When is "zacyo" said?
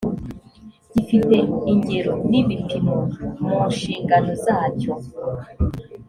4.45-4.93